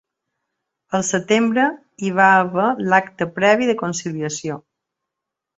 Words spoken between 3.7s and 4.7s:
de conciliació.